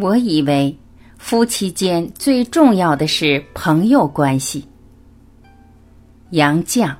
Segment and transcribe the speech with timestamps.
[0.00, 0.74] 我以为
[1.18, 4.66] 夫妻间最重要的是朋友关系。
[6.30, 6.90] 杨绛。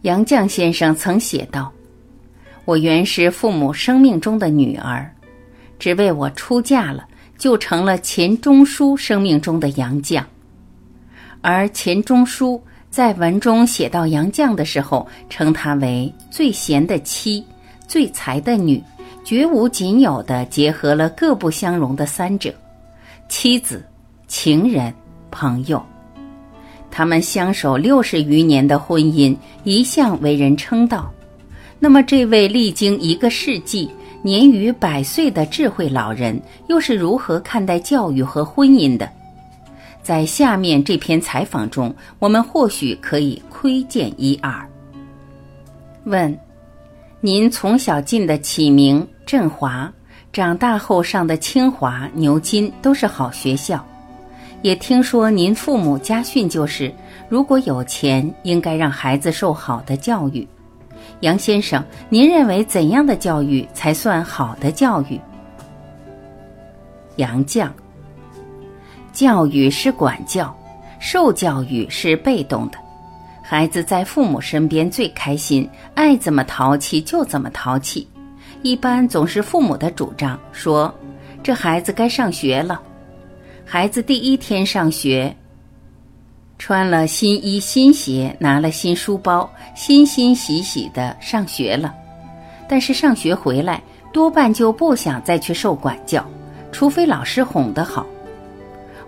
[0.00, 1.72] 杨绛先生曾写道
[2.66, 5.08] ：“我原是父母生命中的女儿，
[5.78, 7.06] 只为我出嫁了，
[7.42, 10.22] 就成了钱钟书生命中的杨绛。
[11.40, 17.44] 而钱钟书在文中写到杨绛的时候，称她为最贤的妻，
[17.88, 18.80] 最才的女，
[19.24, 22.54] 绝无仅有的结合了各不相容的三者：
[23.28, 23.84] 妻子、
[24.28, 24.94] 情人、
[25.28, 25.84] 朋友。”
[26.92, 31.12] 他们相守六十余年的婚姻一向为人称道，
[31.80, 33.90] 那么这位历经一个世纪、
[34.24, 39.08] 年逾百岁的智慧老人又是如何看待教育和婚姻的？
[40.00, 44.64] 在下面这篇采访中，我们或许可以窥见一二。
[46.04, 46.36] 问：
[47.20, 49.92] 您从小进的启明、振华，
[50.32, 53.84] 长大后上的清华、牛津，都是好学校。
[54.62, 56.92] 也听说您父母家训就是，
[57.28, 60.46] 如果有钱，应该让孩子受好的教育。
[61.22, 65.20] 杨先生，您认为怎样的教育才算好的教育？
[67.14, 67.70] 杨绛，
[69.12, 70.52] 教育是管教，
[70.98, 72.78] 受教育是被动的。
[73.40, 78.06] 孩子在父母身边最开心，爱怎么淘气就怎么淘气。
[78.62, 80.92] 一般总是父母的主张，说
[81.40, 82.82] 这孩子该上学了。
[83.64, 85.34] 孩子第一天上学，
[86.64, 91.92] 穿了新衣新鞋，拿了新书包，欣欣喜喜的上学了。
[92.68, 93.82] 但是上学回来，
[94.12, 96.24] 多半就不想再去受管教，
[96.70, 98.06] 除非老师哄得好。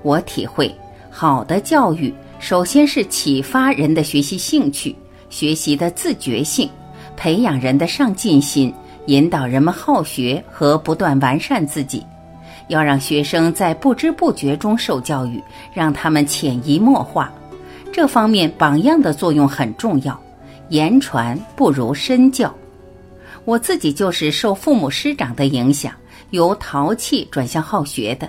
[0.02, 0.74] 我体会，
[1.08, 4.92] 好的教育首先是启发人的学习兴趣、
[5.30, 6.68] 学习的自觉性，
[7.16, 8.74] 培养人的上进心，
[9.06, 12.04] 引导人们好学和不断完善自己。
[12.66, 15.40] 要让学生在不知不觉中受教育，
[15.72, 17.32] 让他们潜移默化。
[17.94, 20.20] 这方面榜样的作用很重要，
[20.70, 22.52] 言传不如身教。
[23.44, 25.92] 我自己就是受父母师长的影响，
[26.30, 28.28] 由淘气转向好学的。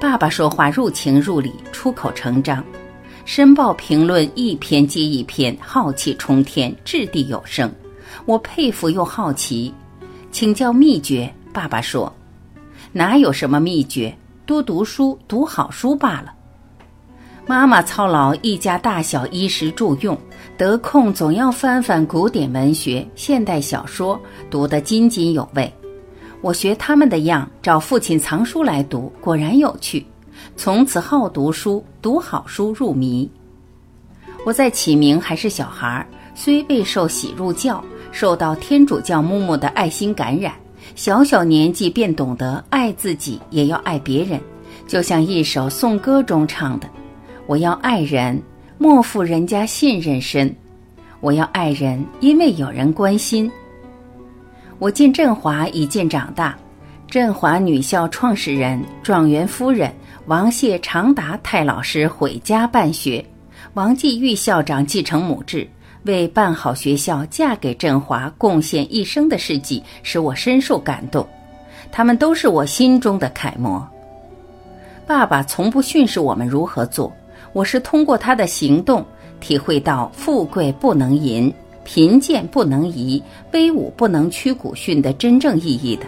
[0.00, 2.62] 爸爸说话入情入理，出口成章；
[3.26, 7.70] 申报评论一篇接一篇，浩气冲天，掷地有声。
[8.24, 9.74] 我佩服又好奇，
[10.32, 11.30] 请教秘诀。
[11.52, 12.10] 爸爸说。
[12.92, 14.16] 哪有什么秘诀？
[14.46, 16.33] 多读书，读好书罢了。
[17.46, 20.18] 妈妈操劳一家大小衣食住用，
[20.56, 24.18] 得空总要翻翻古典文学、现代小说，
[24.50, 25.70] 读得津津有味。
[26.40, 30.06] 我学他们的样，找父亲藏书来读，果然有趣。
[30.56, 33.30] 从此好读书，读好书入迷。
[34.46, 40.54] 我在启明还是小孩，虽未受洗入教，受到天主教嬷嬷的爱心感染。
[40.94, 44.40] 小小年纪便懂得爱自己，也要爱别人，
[44.86, 46.88] 就像一首颂歌中唱的
[47.46, 48.40] ：“我要爱人，
[48.78, 50.48] 莫负人家信任深；
[51.20, 53.50] 我要爱人，因为有人关心。”
[54.78, 56.56] 我进振华已见长大，
[57.08, 59.92] 振华女校创始人、状元夫人
[60.26, 63.24] 王谢长达太老师毁家办学，
[63.74, 65.68] 王继玉校长继承母志。
[66.04, 71.26] 为办好学校，嫁给振华，贡献一生的事迹，使我深受感动。
[71.90, 73.86] 他们都是我心中的楷模。
[75.06, 77.10] 爸爸从不训示我们如何做，
[77.54, 79.02] 我是通过他的行动，
[79.40, 81.50] 体会到富贵不能淫，
[81.84, 83.22] 贫贱不能移，
[83.52, 86.04] 威武不能屈古训的真正意义的。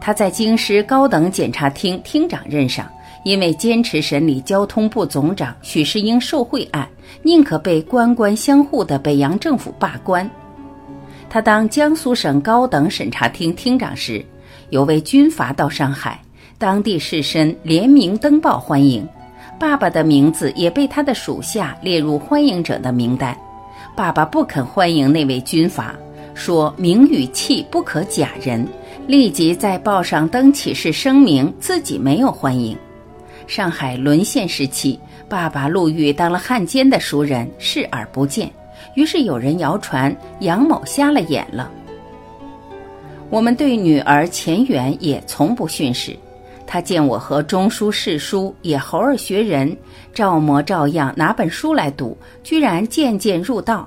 [0.00, 2.84] 他在京师高等检察厅厅长任上。
[3.24, 6.88] 因为坚持审理交通部总长许世英受贿案，
[7.22, 10.28] 宁可被官官相护的北洋政府罢官。
[11.30, 14.24] 他当江苏省高等审查厅厅长时，
[14.70, 16.20] 有位军阀到上海，
[16.58, 19.06] 当地士绅联名登报欢迎，
[19.62, 23.38] 爸爸的名字也被他的属下列入欢迎者的名单。
[23.94, 25.94] 爸爸不肯欢迎那位军阀，
[26.34, 28.66] 说名与气不可假人，
[29.06, 32.76] 立即在报上登启事声明自己没有欢迎。
[33.46, 34.98] 上海沦陷时期，
[35.28, 38.50] 爸爸陆遇当了汉奸的熟人，视而不见。
[38.96, 41.70] 于是有人谣传杨某瞎了眼了。
[43.30, 46.16] 我们对女儿钱媛也从不训示，
[46.72, 49.76] 他见我和钟书侍书也猴儿学人，
[50.14, 53.86] 照模照样拿本书来读，居然渐渐入道。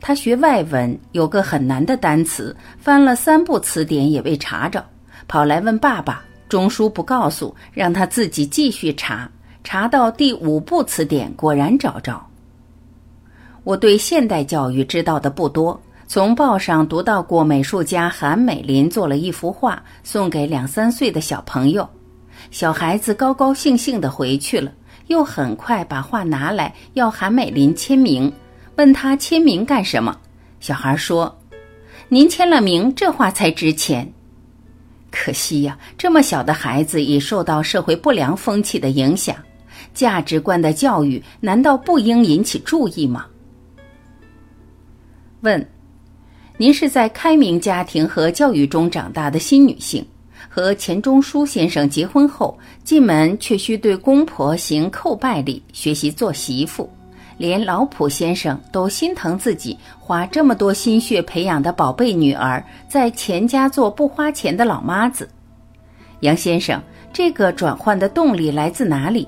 [0.00, 4.84] 他学外文，有个很难的单词，翻了三部词典也未查着，
[5.26, 6.22] 跑来问爸爸。
[6.48, 9.28] 钟书不告诉，让他自己继续查，
[9.64, 12.24] 查到第五部词典，果然找着。
[13.64, 15.76] 我对现代教育知道的不多，
[16.06, 21.88] 从报上读到过美术家韩美林做了一幅画，送给两三岁的小朋友，
[22.52, 24.70] 小孩子高高兴兴的回去了，
[25.06, 28.30] 又很快把画拿来要韩美林签名，
[28.76, 30.14] 问他签名干什么？
[30.60, 31.34] 小孩说
[32.10, 34.06] ：“您签了名，这画才值钱。”
[35.10, 39.34] 可惜呀，这么小的孩子已受到社会不良风气的影响，
[39.94, 43.24] 价值观的教育难道不应引起注意吗？
[45.40, 45.66] 问：
[46.58, 50.06] 您是在开明家庭和教育中长大的新女性，
[50.48, 56.88] 和钱钟书先生结婚后，进门却需对公婆行叩拜礼，学习做媳妇，
[57.38, 65.28] 连老普先生都心疼自己花这么多心血培养的宝贝女儿，在钱家做不花钱的老妈子。
[66.20, 66.80] 杨先生，
[67.12, 69.26] 这个转换的动力来自哪里？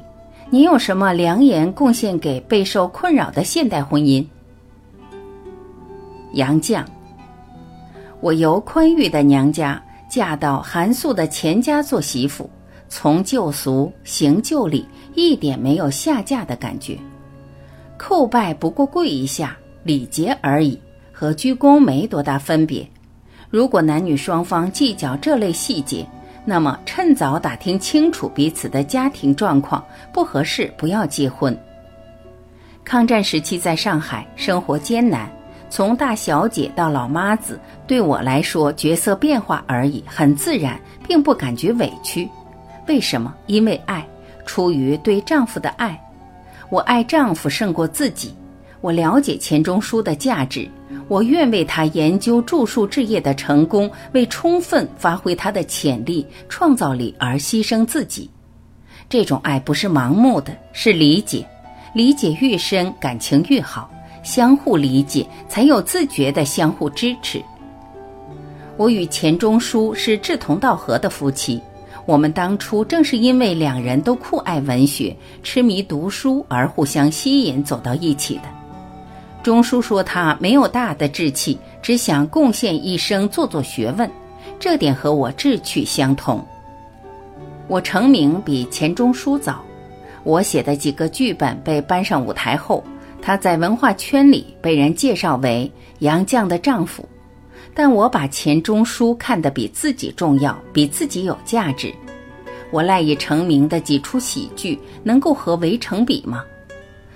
[0.50, 4.24] 您有什么良言贡献给备受困扰的现代婚姻？
[6.34, 6.84] 杨绛，
[8.20, 9.82] 我由宽裕的娘家
[10.14, 12.48] 嫁到韩素的钱家做媳妇，
[12.88, 16.96] 从旧俗行旧礼，一点没有下嫁的感觉。
[17.98, 20.78] 叩拜不过跪一下，礼节而已，
[21.12, 22.88] 和鞠躬没多大分别。
[23.50, 26.06] 如果男女双方计较这类细节，
[26.44, 31.58] 那么趁早打听清楚彼此的家庭状况，不合适不要结婚。
[32.84, 35.28] 抗战时期在上海生活艰难。
[35.74, 42.28] 从大小姐到老妈子，对我来说角色变化而已，很自然，并不感觉委屈。
[42.86, 43.34] 为什么？
[43.48, 44.06] 因为爱，
[44.46, 46.00] 出于对丈夫的爱。
[46.70, 48.32] 我爱丈夫胜过自己。
[48.82, 50.70] 我了解钱钟书的价值，
[51.08, 58.30] 我愿为他研究著述置业的成功，为充分发挥他的潜力、创造力而牺牲自己。
[59.08, 61.44] 这种爱不是盲目的，是理解。
[61.92, 63.90] 理解愈深，感情愈好。
[64.24, 67.40] 相互理解，才有自觉的相互支持。
[68.76, 71.62] 我与钱钟书是志同道合的夫妻，
[72.06, 78.42] 我们当初正是因为两人都酷爱文学、痴迷读书而互相吸引走到一起的。
[79.44, 84.10] 钟书说他没有大的志气，只想贡献一生做做学问，
[84.58, 86.44] 这点和我志趣相同。
[87.68, 89.62] 我成名比钱钟书早，
[90.22, 92.82] 我写的几个剧本被搬上舞台后。
[93.26, 97.08] 他在文化圈里被人介绍为杨绛的丈夫，
[97.72, 101.90] 但我把钱钟书看得比自己重要，比自己有价值。
[102.70, 106.44] 我赖以成名的几出喜剧能够和《围城》比吗？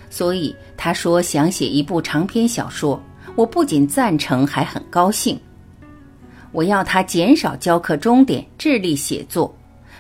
[0.09, 2.99] 所以他说想写一部长篇小说，
[3.37, 5.39] 我不仅赞成，还很高兴。
[6.53, 9.55] 我要他减少教课钟点，致力写作。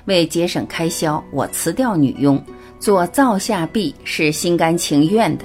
[0.06, 2.42] 为节省开销，我辞掉女佣，
[2.80, 5.44] 做灶下婢是心甘情愿的。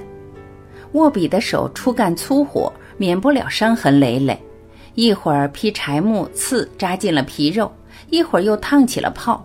[0.93, 4.39] 握笔的手初干粗活，免不了伤痕累累。
[4.95, 7.67] 一会儿劈柴木，刺扎进了皮肉；
[8.09, 9.43] 一会儿又烫起了泡。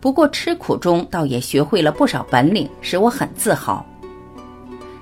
[0.00, 3.84] 不过吃苦中，倒也学会了不少本领，使我很自豪。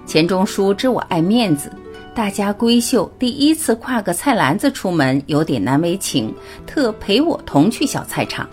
[0.07, 1.71] 钱钟书知我爱面子，
[2.15, 6.33] 大家闺秀第一次挎个菜篮子出门，有点难为情，
[6.65, 8.49] 特陪我同去小菜场。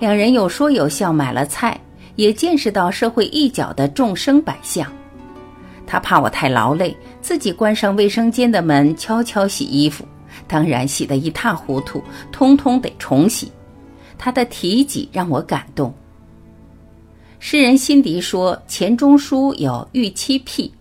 [0.00, 1.80] 两人有说有笑买了菜，
[2.16, 4.84] 也见识到社会一角的众生百相。
[5.86, 10.04] 他怕我太劳累，自己关上卫生间的门，悄悄洗衣服。
[10.46, 13.50] 当然洗得一塌糊涂，通通得重洗。
[14.18, 15.92] 他的提己让我感动。
[17.38, 20.72] 诗人辛迪说：“钱钟书有预期癖。”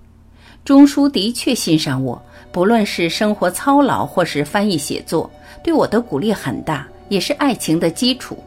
[0.64, 5.30] 钟书的确欣赏我，不论是生活操劳或是翻译写作，
[5.62, 8.38] 对我的鼓励很大，也是爱情的基础。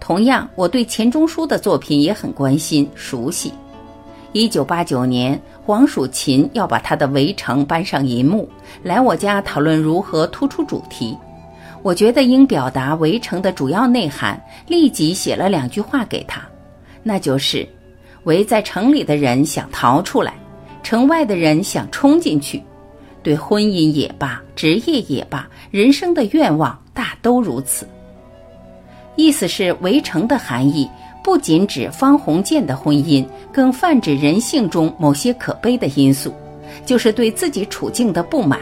[0.00, 3.52] 同样，我对钱钟书的作品也很关心、熟悉。
[4.36, 8.46] 一九八九年，黄蜀芹要把他的《围城》搬上银幕，
[8.82, 11.16] 来我家讨论如何突出主题。
[11.82, 16.42] 我觉得应表达《围城》的主要内涵，立即写了两句话给他，
[17.02, 17.66] 那就是：
[18.24, 20.34] 围在城里的人想逃出来，
[20.82, 22.62] 城外的人想冲进去。
[23.22, 27.88] 对婚姻也罢，职业也罢，人生的愿望大都如此。
[29.16, 30.86] 意思是《围城》的含义。
[31.26, 36.32] 不仅指方鸿渐的婚姻，更泛指人性中某些可悲的因素，
[36.84, 38.60] 就是对自己处境的不满。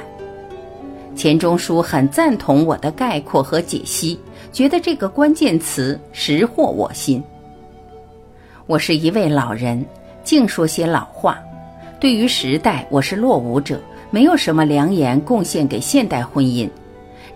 [1.14, 4.18] 钱钟书很赞同我的概括和解析，
[4.50, 7.22] 觉得这个关键词识获我心。
[8.66, 9.84] 我是一位老人，
[10.22, 11.38] 净说些老话。
[12.00, 13.78] 对于时代，我是落伍者，
[14.10, 16.66] 没有什么良言贡献给现代婚姻。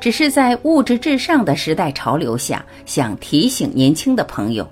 [0.01, 4.67] 只是在物质至上的时代潮流下，想提醒年轻的朋友：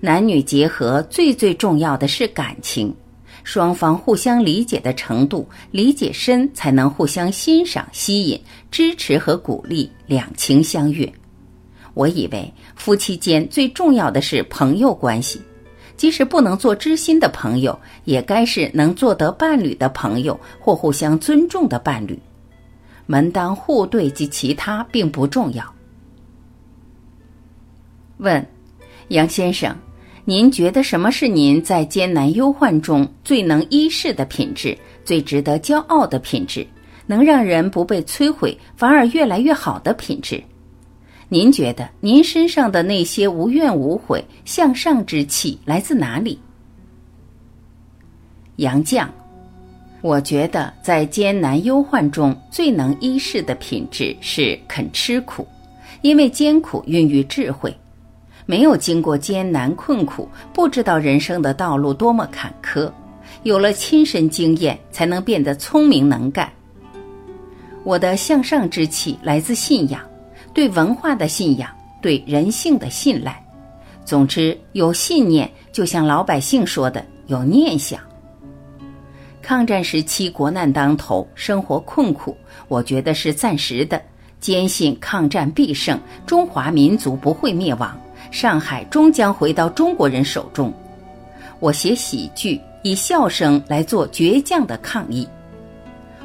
[0.00, 2.94] 男女结合最最重要的是感情，
[3.42, 8.40] 双方互相理解的程度，理解深才能互相欣赏、吸引、
[8.70, 11.12] 支持和鼓励，两情相悦。
[11.94, 15.42] 我以为夫妻间最重要的是朋友关系，
[15.96, 22.16] 即使不能做知心的朋友，也该是能做得伴侣的朋友或互相尊重的伴侣。
[23.06, 25.74] 门当户对及其他并不重要。
[28.18, 28.46] 问，
[29.08, 29.74] 杨先生，
[30.28, 36.66] 您觉得什么是您在艰难忧患中最能依恃的品质，最值得骄傲的品质，
[37.06, 40.44] 能让人不被摧毁反而越来越好的品质？
[41.30, 46.38] 您觉得您身上的那些无怨无悔、向上之气来自哪里？
[48.56, 49.08] 杨绛。
[50.02, 55.48] 我觉得在艰难忧患中最能依恃的品质是肯吃苦，
[56.02, 57.74] 因为艰苦孕育智慧。
[58.50, 62.90] 没有经过艰难困苦，不知道人生的道路多么坎坷。
[63.42, 66.50] 有了亲身经验，才能变得聪明能干。
[67.84, 70.00] 我的向上之气来自信仰，
[70.54, 71.68] 对文化的信仰，
[72.00, 73.38] 对人性的信赖。
[74.02, 78.00] 总之，有信念，就像老百姓说的，有念想。
[79.42, 82.34] 抗战时期，国难当头，生活困苦，
[82.66, 84.00] 我觉得是暂时的。
[84.40, 87.94] 坚信抗战必胜，中华民族不会灭亡，
[88.30, 90.72] 上海终将回到中国人手中。
[91.60, 95.28] 我写喜剧，以笑声来做倔强的抗议。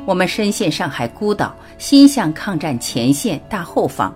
[0.06, 4.14] 我们深陷上海孤岛，心向抗战前线大后方。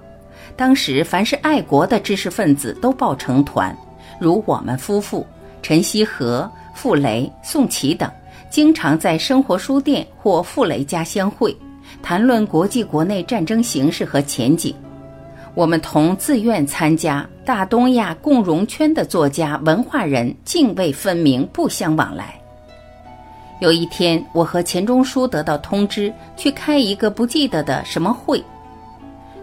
[0.56, 3.76] 当时，凡是爱国的知识分子都抱成团，
[4.20, 5.26] 如我们夫妇
[5.62, 8.12] 陈锡和、傅雷、宋琦等。
[8.50, 11.56] 经常在生活书店或傅雷家相会，
[12.02, 14.74] 谈论国际国内战争形势和前景。
[15.54, 22.38] 我们同自愿参加大东亚共荣圈的作家、文化人泾渭分明，不相往来。
[23.62, 28.44] 有一天，我和钱钟书得到通知，去开一个不记得的什么会。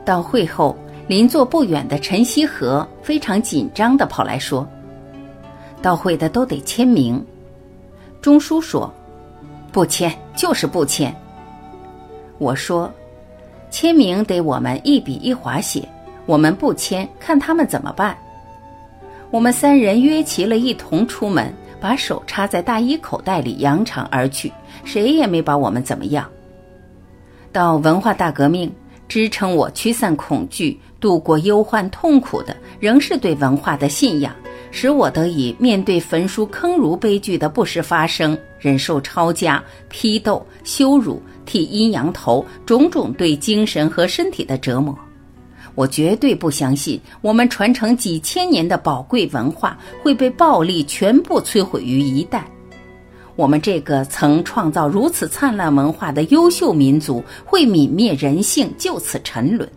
[0.05, 0.77] 到会后，
[1.09, 4.69] 邻座不远的陈锡和非常紧张地跑来说
[5.81, 7.25] ：“到会的都得签名。”
[8.21, 8.93] 钟书说
[9.73, 11.11] ：“不签就是不签。”
[12.37, 12.93] 我说
[13.73, 15.89] ：“签名得我们一笔一划写，
[16.27, 18.17] 我们不签，看他们怎么办。”
[19.31, 24.53] 我们三人约齐了，一同出门，把手插在大衣口袋里，扬长而去，
[24.85, 26.29] 谁也没把我们怎么样。
[27.51, 28.73] 到文化大革命，
[29.09, 34.33] 支撑我驱散恐惧、度过忧患痛苦的，仍是对文化的信仰。
[34.71, 44.97] 使我得以面对焚书坑儒悲剧的不时发生，忍受抄家、批斗、羞辱、剃阴阳头种种对精神和身体的折磨。
[45.75, 52.43] 我绝对不相信，我们传承几千年的宝贵文化会被暴力全部摧毁于一旦。
[53.37, 59.69] 我们这个曾创造如此灿烂文化的优秀民族会泯灭人性，就此沉沦。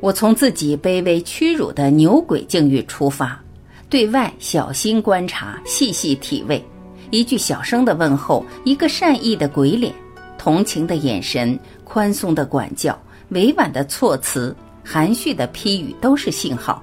[0.00, 3.40] 我从自己卑微屈辱的牛鬼境遇出发。
[3.88, 6.62] 对外小心观察，细细体味，
[7.10, 9.92] 一句小声的问候，一个善意的鬼脸，
[10.38, 12.96] 同情的眼神，宽松的管教，
[13.30, 16.82] 委婉的措辞，含蓄的批语，都是信号。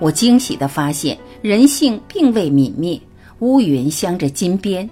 [0.00, 3.00] 我惊喜地发现，人性并未泯灭，
[3.38, 4.88] 乌云镶着金边。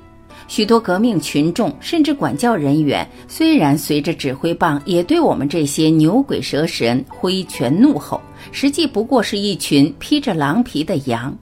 [0.49, 11.37] 许多革命群众，甚至管教人员，虽然随着指挥棒，也对我们这些牛鬼蛇神挥拳怒吼，实际不过是一群披着狼皮的羊。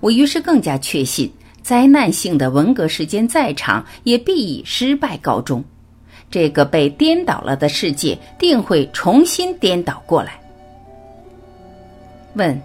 [0.00, 1.30] 我于是更加确信，
[1.62, 5.62] 灾难性的文革时间再长，也必以失败告终。
[6.30, 10.38] 这个被颠倒了的世界，定会重新颠倒过来。
[12.34, 12.60] 问，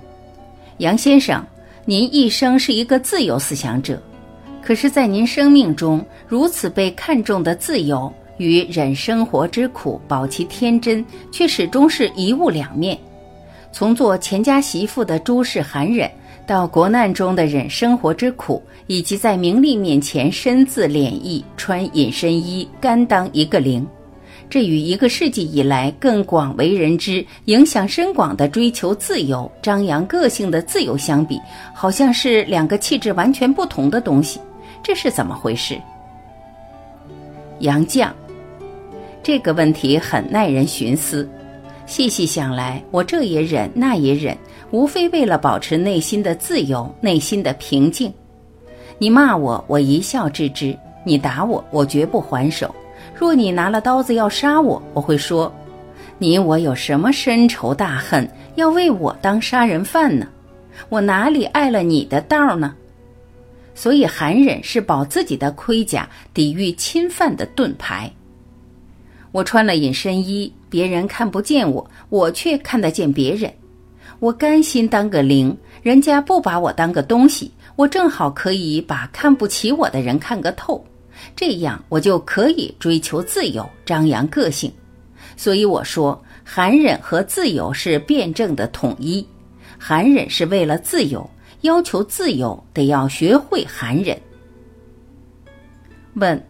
[0.77, 1.45] 杨先生，
[1.85, 4.01] 您一生是一个自由思想者，
[4.61, 12.97] 可是，在您生命中如此被看重的自由与忍生活之苦、保其天真，却始终是一物两面。
[13.71, 16.09] 从做钱家媳妇的诸事寒忍。
[16.45, 23.87] 到国难中的忍生活之苦，以及在名利面前身自敛逸、穿隐身衣、甘当一个零，
[24.49, 31.39] 这与一个世纪以来更广为人知、影响深广的追求自由、张扬个性的自由相比，
[31.73, 34.39] 好像是两个气质完全不同的东西。
[34.83, 35.79] 这是怎么回事？
[37.59, 38.09] 杨绛，
[39.23, 41.29] 这个问题很耐人寻思。
[41.85, 44.37] 细细想来，我这也忍，那也忍。
[44.71, 48.11] 无非为了保持内心的自由，内心的平静。
[48.97, 50.75] 你骂我，我一笑置之；
[51.05, 52.73] 你打我，我绝不还手。
[53.13, 55.53] 若你拿了刀子要杀我，我会说：
[56.17, 60.27] 你我有什么深仇大恨，要为我当杀人犯呢？
[60.89, 62.73] 我哪里碍了你的道呢？
[63.75, 68.11] 所以寒忍是保自己的盔甲，抵御侵犯的盾牌。
[69.31, 73.53] 我穿了隐身衣，别人看不见我，我却看得见别人。
[74.17, 80.83] 我甘心当个零，人家不把我当个东西，我正好可以把看不起我的人看个透，
[81.35, 84.73] 这样我就可以追求自由，张扬个性。
[85.37, 89.23] 所以我说，寒忍和自由是辩证的统一。
[89.77, 91.29] 寒忍是为了自由，
[91.61, 94.19] 要求自由得要学会寒忍。
[96.15, 96.43] 问：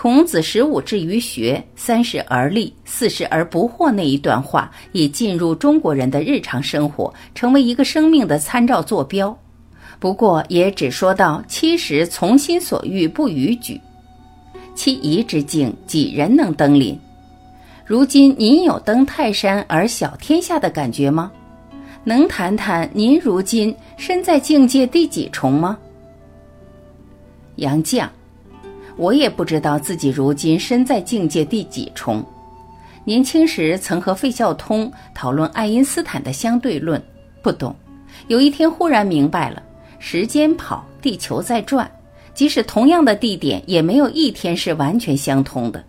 [0.00, 9.36] 孔子十五至于学，三十而立，四十而不惑那一段话，已进入中国人的日常生活，成为一个生命的参照坐标。
[9.98, 13.80] 不过也只说到七十从心所欲不逾矩，
[14.72, 16.96] 其仪之境，几人能登临？
[17.84, 21.32] 如今您有登泰山而小天下的感觉吗？
[22.04, 25.76] 能谈谈您如今身在境界第几重吗？
[27.56, 28.06] 杨绛，
[28.98, 32.22] 我也不知道自己如今身在境界第几重。
[33.04, 37.02] 年轻时曾和费孝通讨论爱因斯坦的相对论，
[37.40, 37.74] 不懂。
[38.26, 39.62] 有一天忽然明白了，
[39.98, 41.90] 时间跑，地球在转，
[42.34, 45.82] 即使同样的地点，也没有一天是完全相同的。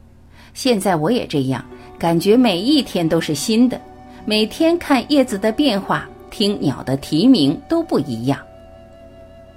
[0.54, 1.66] 现在我也这样，
[1.98, 3.82] 感觉每一天都是新的。
[4.26, 8.40] 每天看叶子的变化，听鸟的啼鸣都不一样。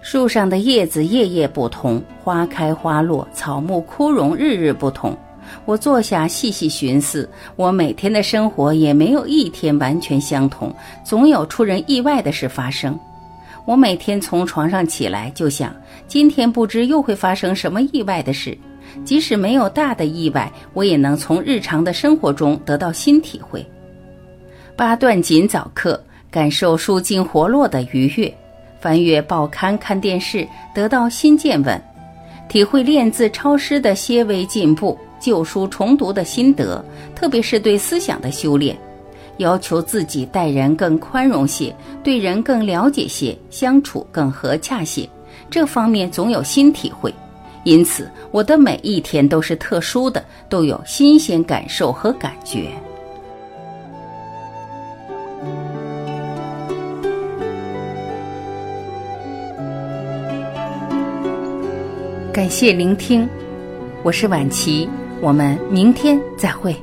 [0.03, 5.17] 树上的叶子夜夜不同，花开花落，草木枯荣，日日不同。
[5.65, 12.99] 我坐下细细寻思，我每天的生活也没有一天完全相同，总有出人意外的事发生。
[13.65, 15.73] 我每天从床上起来就想，
[16.09, 18.59] 今天不知又会发生什么意外的事。
[19.05, 23.65] 即使没有大的意外，我也能从日常的生活中得到新体会。
[24.75, 28.29] 八段锦早课，感受舒筋活络的愉悦；
[28.83, 31.79] 翻阅报刊、看电视，得到新见闻；
[32.49, 38.75] 体会练字抄诗的些微进步；旧书重读的心得，特别是对思想的修炼；
[39.37, 45.09] 要求自己待人更宽容些，对人更了解些，相处更和洽些。
[45.49, 47.15] 这方面总有新体会，
[47.63, 52.73] 因此我的每一天都是特殊的，都有新鲜感受和感觉。
[62.33, 63.29] 感谢聆听，
[64.03, 64.89] 我是晚琪，
[65.21, 66.75] 我们明天再会。